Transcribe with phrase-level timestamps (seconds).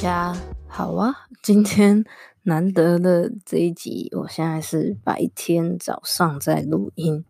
[0.00, 0.34] 家
[0.66, 1.14] 好啊！
[1.44, 2.02] 今天
[2.44, 7.22] 难得的这一集，我现在是白天早上在录音，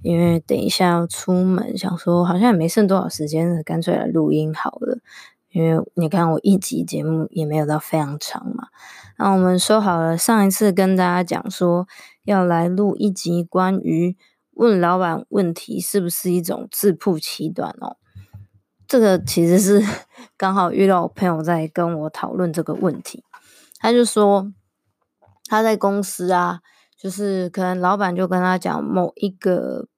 [0.00, 5.00] 因为等一下要出门，想说好像也没剩多少时间了，干脆来录音好了。
[5.50, 8.68] 因为你看我一集节目也没有到非常长嘛。
[9.18, 11.86] 那我们说好了，上一次跟大家讲说
[12.24, 14.16] 要来录一集关于
[14.52, 17.98] 问老板问题是不是一种自曝其短哦。
[18.94, 19.82] 这个其实是
[20.38, 23.24] 刚好遇到我朋友在跟我讨论这个问题，
[23.80, 24.52] 他就说
[25.46, 26.60] 他在公司啊，
[26.96, 29.88] 就是可能老板就跟他讲某一个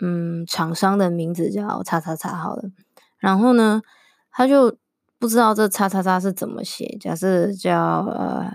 [0.00, 2.70] 嗯厂商的名字叫叉叉叉好了，
[3.18, 3.82] 然后呢
[4.30, 4.78] 他就
[5.18, 8.50] 不知道这叉叉叉是怎么写，假设叫呃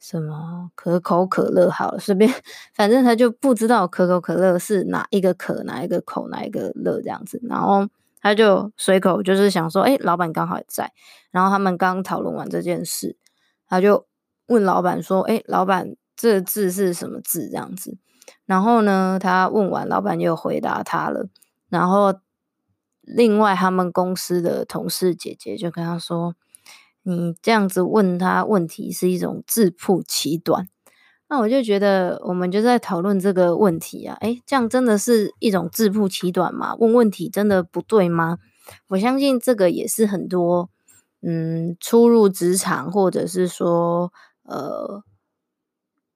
[0.00, 2.32] 什么可口可乐好了，随便
[2.74, 7.86] 反正他就不知道可口可乐是哪一个可哪一个口哪一个乐这样子，然后。
[8.26, 10.92] 他就随口就是想说，哎，老板刚好也在，
[11.30, 13.16] 然后他们刚讨论完这件事，
[13.68, 14.06] 他就
[14.46, 17.48] 问老板说，哎，老板这字是什么字？
[17.48, 17.96] 这样子，
[18.44, 21.28] 然后呢，他问完，老板就回答他了，
[21.68, 22.14] 然后
[23.02, 26.34] 另外他们公司的同事姐姐就跟他说，
[27.04, 30.68] 你这样子问他问题是一种自曝其短。
[31.28, 36.76] 那我就觉得，我们就在讨论这个问题啊，诶，这样真的是一种自曝其短吗？
[36.78, 38.38] 问问题真的不对吗？
[38.88, 40.70] 我相信这个也是很多，
[41.22, 44.12] 嗯，初入职场或者是说，
[44.44, 45.02] 呃，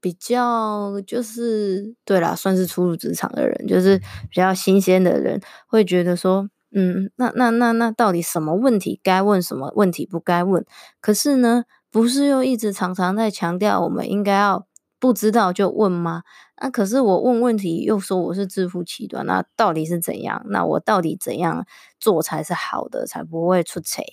[0.00, 10.64] 比较就是对啦，算是初入职场的人，就是比较新鲜的人，会觉得说，嗯，那那那那到底什么问题该问，什么问题不该问？
[11.00, 14.69] 可是呢，不是又一直常常在强调，我们应该要。
[15.00, 16.22] 不知道就问吗？
[16.60, 20.44] 那、可是我问问题又说我是自负其短，那到底是怎样？
[20.50, 21.66] 那我到底怎样
[21.98, 24.04] 做才是好的，才不会出错？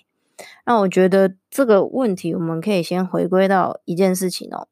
[0.65, 4.67] 那我觉得这个问题我们可以先回归到一件事情哦。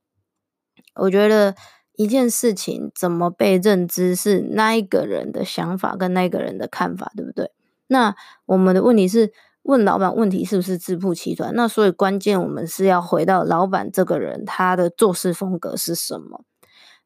[0.94, 1.54] 我觉得
[1.98, 7.52] 一件事情怎么被认知是那一个人的想法跟那一个人的看法，对不对？
[7.88, 8.16] 那
[8.46, 9.32] 我们的问题是。
[9.68, 11.52] 问老板问题是不是自曝其短？
[11.56, 16.44] 那所以关键我们是要回到老板这个人，他的做事风格是什么？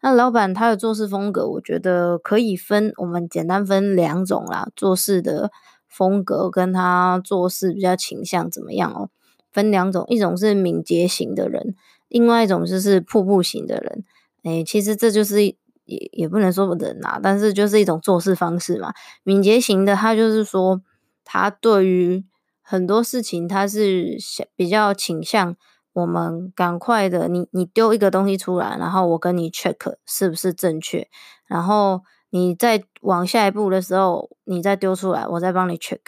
[0.01, 5.53] 那老板他的做事风格，我觉得可以分，我们简单分两种啦，做事的
[5.88, 9.09] 风格跟他做事比较倾向怎么样哦？
[9.53, 11.75] 分两种，一种是敏捷型的人，
[12.09, 14.03] 另外一种就是瀑布型的人。
[14.44, 15.56] 诶，其实这就是
[15.89, 18.94] 也也不能说人啊，但是就是一种做事方式嘛。
[19.23, 20.81] 敏捷型的他就是说，
[21.25, 22.23] 他对于
[22.61, 24.17] 很多事情他是
[24.55, 25.55] 比较倾向
[25.94, 31.07] 我们赶快的，你你丢一个东西出来，然后我跟你 check 是不是正确，
[31.47, 36.00] 然后你再往下一步的时候，你再丢出来，我再帮你 check。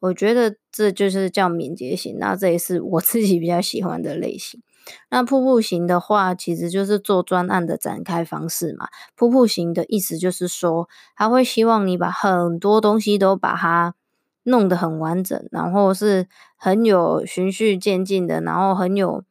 [0.00, 4.62] 我觉得这就是叫敏捷型，那这也是我自己比较喜欢的类型。
[5.10, 8.88] 那瀑布型的话，其实就是做专案的展开方式嘛。
[9.14, 13.94] 瀑布型的意思就是说，他会希望你把很多东西都把它。
[14.48, 19.24] 弄得很完整，然后是很有循序渐进的，然后很有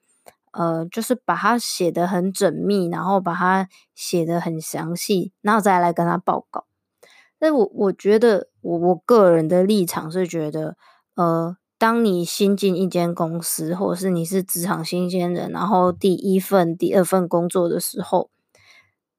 [0.52, 6.65] 呃，就是把它写得很缜密，然后把它写得很详细，然后再来跟他报告。
[7.52, 10.76] 我我觉得我我个人的立场是觉得，
[11.16, 18.30] 呃，当你新进一间公司，或者是你是职场新鲜人，然后第一份、第二份工作的时候，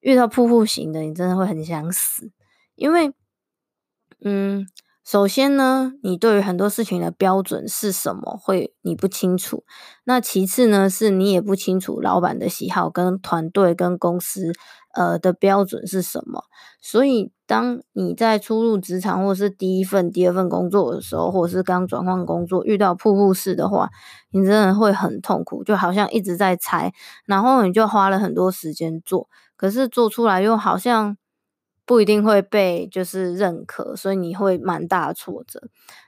[0.01, 2.31] 遇到瀑布型的，你真的会很想死，
[2.77, 3.13] 因为，
[4.21, 4.67] 嗯。
[5.07, 9.63] 首先呢，你对于很多事情的标准是什么，会你不清楚。
[10.03, 14.53] 那其次呢，是你也不清楚老板的喜好跟团队跟公司，
[14.95, 16.43] 呃的标准是什么？
[16.83, 23.89] 所以当你在初入职场或是第一份、第二份工作的时候，或者是刚转换工作遇到瀑布式的话，
[24.33, 26.93] 你真的会很痛苦，就好像一直在猜，
[27.27, 31.17] 然后你就花了很多时间做，可是做出来又好像。
[31.87, 35.63] 不一定会被就是认可，所以你会蛮大的挫折。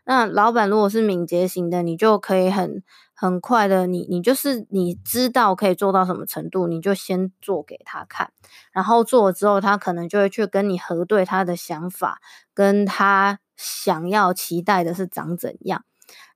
[0.04, 2.82] 那老板如果是敏捷型的，你就可以很
[3.14, 8.32] 很快的，你你就是你知道可以做到什么程度，你就先做给他看，
[8.72, 12.20] 然后做了之后，他可能就会去跟你核对他的想法，
[12.52, 15.84] 跟他想要期待的是长怎样。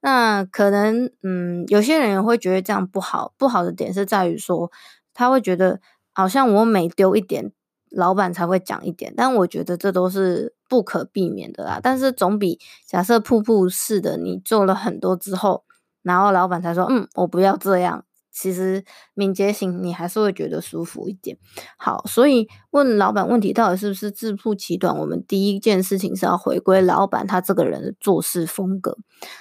[0.01, 4.71] 那可能嗯，有些人也会觉得这样不好，不好的点是在于说，
[5.13, 5.81] 他会觉得
[6.13, 7.53] 好像我每丢一点。
[7.95, 11.81] 老板才会讲一点，但我觉得这都是不可避免的啦。
[11.83, 15.65] 但是总比假设瀑布式的你做了很多之后，
[16.03, 18.05] 然后老板才说，嗯，我不要这样。
[18.33, 18.83] 其实
[19.15, 21.37] 敏捷型你还是会觉得舒服一点。
[21.77, 28.97] 好，所以问老板问题到底是不是自曝其短，我们第一件事情是要回归老板他这个人的做事风格。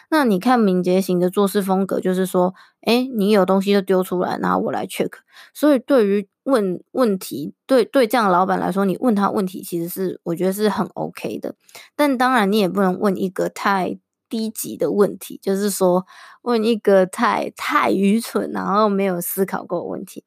[0.09, 5.11] 那你看敏捷型的做事风格，就是说，诶，你有东西就丢出来，然后我来 check。
[5.53, 11.55] 所以对于问问题，对对这样老板来说，你问他问题其实是我觉得是很 OK 的。
[11.95, 13.97] 但当然你也不能问一个太。
[14.31, 16.07] 低级的问题，就是说
[16.43, 20.23] 问一个太太愚蠢，然后没有思考过的问题。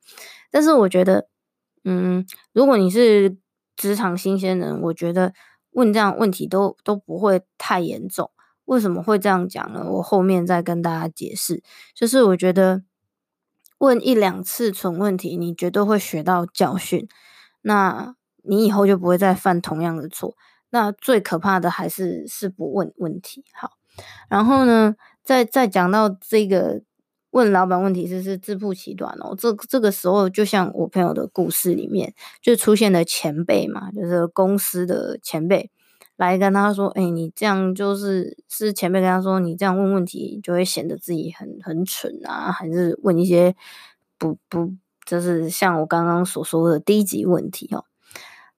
[0.50, 1.26] 但是我觉得，
[1.84, 3.38] 嗯，如果你是
[3.74, 5.32] 职场新鲜人，我觉得
[5.70, 8.30] 问这样问题都都不会太严重。
[8.66, 9.84] 为什么会这样讲呢？
[9.90, 11.62] 我后面再跟大家解释。
[11.94, 12.82] 就是我觉得
[13.78, 17.08] 问一两次蠢问题，你绝对会学到教训，
[17.62, 20.36] 那你以后就不会再犯同样的错。
[20.70, 23.44] 那最可怕的还是是不问问题。
[23.52, 23.72] 好。
[24.28, 26.82] 然后呢，再再讲到这个
[27.30, 29.34] 问老板问题，是是自曝其短哦。
[29.38, 35.70] 这这个时候，就像我朋友的故事里面，就出现了前辈嘛，就是公司的前辈
[36.16, 43.56] 来跟他说：“哎，你这样就是是前辈跟他说，你这样问问题就会显得自己很很蠢啊，还是问一些
[44.16, 44.72] 不不，
[45.04, 47.84] 就是像我刚刚所说的低级问题哦。”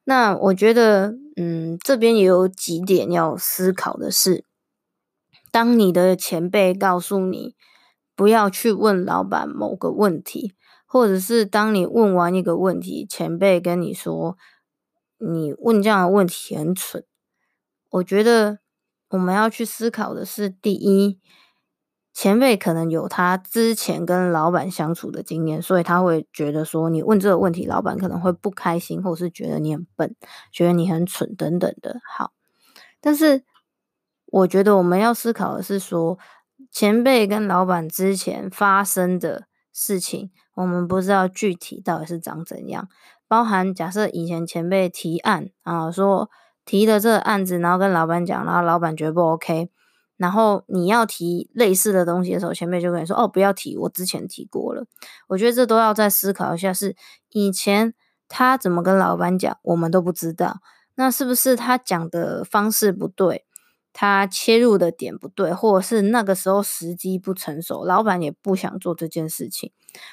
[0.05, 4.45] 那我觉得，嗯，这边也有几点要思考的是。
[5.57, 7.57] 当你的前辈告诉你
[8.15, 10.53] 不要去问老板某个问题，
[10.85, 14.37] 或者是当你问完一个问题，前辈跟你说
[15.17, 17.07] 你问这样的问题很蠢，
[17.89, 18.59] 我觉得
[19.09, 21.19] 我们要去思考的是：第一，
[22.13, 30.15] 前辈可能有他之前跟老板相处的经验，所以他会觉得说你问这个问题，老板可能会不开心，或是觉得你很笨，
[30.53, 31.99] 觉得你很蠢等等的。
[32.07, 32.33] 好，
[33.01, 33.45] 但是。
[34.27, 36.19] 我觉得我们要思考的是说，
[36.71, 42.89] 前辈跟老板之前发生的事情，我们不知道具体到底是长怎样。
[43.29, 46.31] 包含假设以前前辈提案啊，说
[46.65, 49.69] 提的这个案子，然后跟老板讲，然后老板觉得不 OK，
[50.17, 54.85] 然后你要提类似的东西的时候，前辈就跟你说：“哦，不要提，我之前提过了。”
[55.29, 56.95] 我觉得这都要再思考一下，是
[57.31, 57.95] 以前
[58.29, 60.59] 他怎么跟老板讲，我们都不知道。
[60.95, 63.46] 那是不是他讲的方式不对？
[63.99, 69.73] 他切入的点不对，或者是那个时候时机不成熟，老板也不想做这件事情。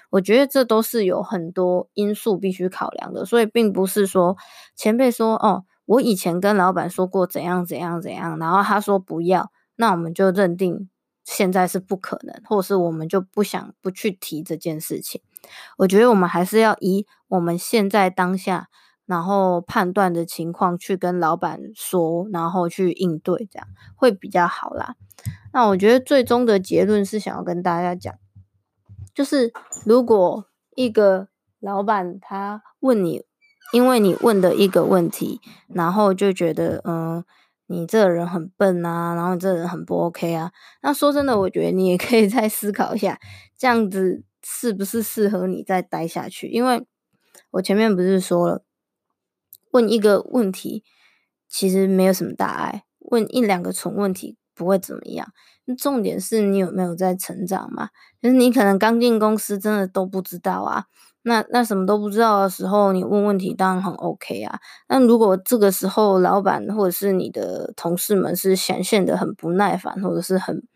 [0.09, 4.37] 我觉得这都是有很多因素必须考量的，所以并不是说
[4.73, 10.89] 前辈说哦，我以前跟老板说过怎样怎样怎样，然后他说不要，那我们就认定
[11.25, 15.19] 现在是不可能，或者是我们就不想不去提这件事情。
[15.79, 18.69] 我觉得我们还是要以我们现在当下。
[19.05, 24.95] 然后判断的情况去跟老板说，然后去应对，这样会比较好啦。
[25.51, 28.15] 那我觉得最终的结论是想要跟大家讲，
[29.13, 29.51] 就是
[29.85, 30.45] 如果
[30.75, 31.27] 一个
[31.59, 33.25] 老板他问你，
[33.73, 37.23] 因为你问的一个问题，然后就觉得嗯，
[37.67, 40.51] 你这个人很笨啊，然后你这个人很不 OK 啊。
[40.81, 43.19] 那说真的，我觉得你也可以再思考一下，
[43.57, 46.47] 这样子是不是适合你再待下去？
[46.47, 46.87] 因为
[47.51, 48.63] 我前面不是说了。
[49.73, 50.83] 问一个问题，
[51.47, 52.85] 其实没有什么大碍。
[52.99, 55.27] 问一两个蠢问题不会怎么样。
[55.77, 57.89] 重点是你有没有在成长嘛？
[58.21, 60.85] 就是你可能刚进公司，真的都不知道啊。
[61.25, 64.59] 那那什么都不知道的时候，你问问题当然很 OK 啊。
[64.89, 70.67] 那如果这个时候老板或者是你的同事们是显现的很不耐烦，或者是很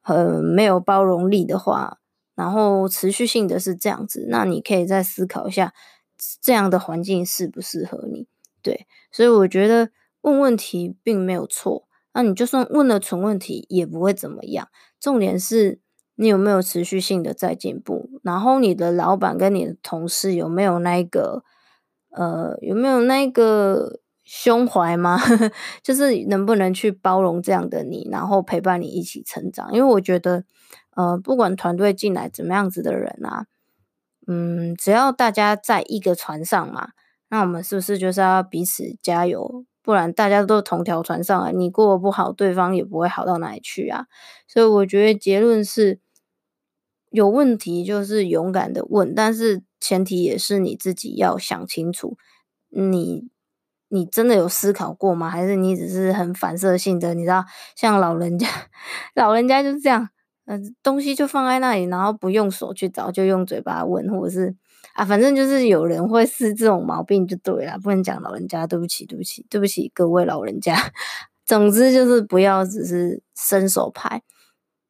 [0.00, 1.98] 很没有包容力的话，
[2.34, 5.74] 然后持续性的是这样子，那你可以再思考一下，
[6.40, 8.26] 这样的环境适不适合你。
[8.62, 9.90] 对，所以我觉得
[10.20, 14.68] 问问题并没有错，那你就算问了蠢问题也不会怎么样。
[15.00, 15.80] 重点是
[16.14, 21.42] 你有没有持续性的在进步，然后你的老板跟你的同事有没有那个
[22.10, 25.18] 呃，有没有那个胸怀吗？
[25.82, 29.72] 就是能不能去包容这样的你，然后陪伴你一起成长？
[29.72, 30.44] 因为我觉得，
[30.94, 33.46] 呃，不管团队进来怎么样子的人啊，
[34.28, 36.90] 嗯，只要大家在一个船上嘛，
[37.32, 39.64] 那我们是不是就是要彼此加油？
[39.82, 44.04] 不然大家都同条船上啊，你过得不好，对方也不会好到哪里去啊。
[44.46, 45.98] 所以我觉得结论是，
[47.08, 52.18] 有问题就是勇敢的问，但是前提也是你自己要想清楚，
[52.68, 53.30] 你
[53.88, 55.30] 你真的有思考过吗？
[55.30, 57.14] 还是你只是很反射性的？
[57.14, 58.46] 你知道，像老人家，
[59.16, 60.10] 老人家就是这样，
[60.44, 64.54] 嗯、呃，东西就放在那里，然后不用手去找，就用嘴巴问，或者是。
[64.94, 70.76] 啊，反正就是有人会是这种毛病就对了，不能讲老人家，对不起，对不起，对不起各位老人家。
[71.46, 74.22] 总之就是不要只是伸手牌。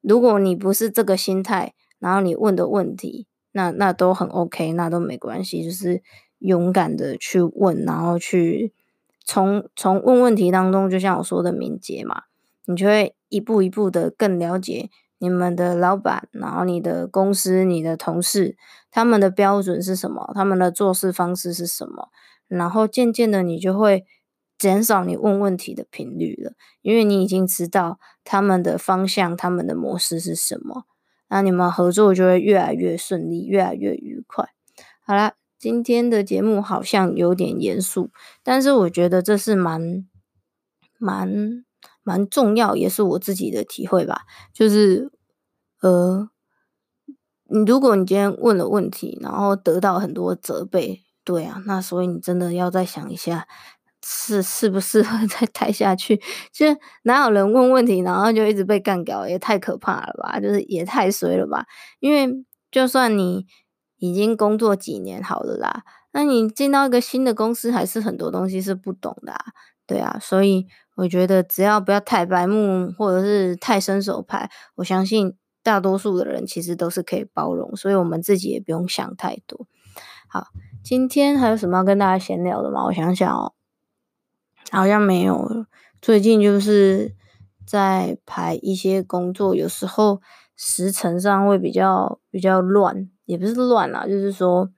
[0.00, 6.02] 如果你不是这个心态，然后你问的问题，那那都很 OK，那都没关系，就是
[6.38, 8.72] 勇敢的去问，然后去
[9.24, 12.22] 从从问问题当中，就像我说的敏捷嘛，
[12.66, 14.90] 你就会一步一步的更了解。
[15.22, 18.56] 你们的老板，然后你的公司、你的同事，
[18.90, 20.32] 他们的标准是什么？
[20.34, 22.08] 他们的做事方式是什么？
[22.48, 24.04] 然后渐渐的，你就会
[24.58, 30.86] 减少你问问题的频率了，因为你已经知道他们的方向、他们的模式是什么。
[31.28, 34.48] 那你们合作就会越来越顺利，越来越愉快。
[35.06, 38.10] 好啦，今天的节目好像有点严肃，
[38.42, 40.04] 但是我觉得这是蛮
[40.98, 41.64] 蛮。
[42.02, 44.22] 蛮重要，也是我自己的体会吧。
[44.52, 45.10] 就是，
[45.80, 46.28] 呃，
[47.48, 53.46] 你如果你今天问了问题，然后得到很多责备，对啊，那所以你真的要再想一下，
[54.04, 56.16] 是适不适合 再待下去？
[56.52, 60.40] 其实哪有人问问题，然后就一直被干掉，也太可怕了吧？
[60.40, 61.66] 就是也太衰了吧？
[62.00, 63.46] 因为就算你
[63.98, 69.44] 已经工作几年好了啦，那你进到一个新的公司，还是很多东西是不懂的啊，
[69.86, 70.66] 对啊，所以。
[70.94, 79.66] 我觉得只要不要太白目，或者是太伸手牌，我相信大多数的人其实都是可以包容，所以我们自己也不用想太多。
[80.28, 80.48] 好，
[80.84, 82.84] 今天还有什么要跟大家闲聊的吗？
[82.84, 83.52] 我想想哦，
[84.70, 85.66] 好像没有。
[86.00, 87.14] 最近就是
[87.66, 90.20] 在排一些工作，有时候
[90.56, 94.70] 时程上会比较比较乱，也不是乱啦，就是说。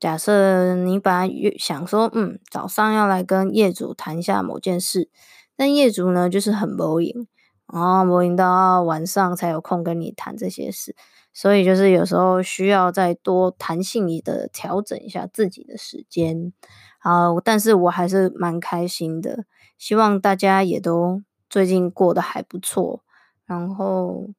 [0.00, 5.10] 假设你本来想说，嗯，早上要来跟业主谈一下某件事，
[5.54, 7.28] 但业主呢就是很无影，
[7.70, 10.96] 然后无影到晚上才有空跟你谈这些事，
[11.34, 16.54] 所以就是有时候需要再多弹性的调整一下自己的时间。
[16.98, 19.44] 好，但是我还是蛮开心的，
[19.76, 23.04] 希望大家也都最近过得还不错。
[23.44, 24.30] 然后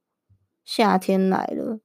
[0.65, 1.79] 夏天来了，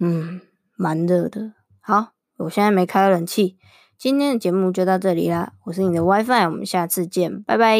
[0.00, 0.40] 嗯，
[0.76, 1.52] 蛮热的。
[1.86, 3.58] 好，我现在没开冷气。
[3.98, 7.78] 今天的节目就到这里啦，我是你的 WiFi，我们下次见，拜拜。